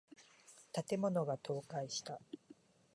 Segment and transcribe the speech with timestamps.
[0.87, 2.19] 建物が倒壊した。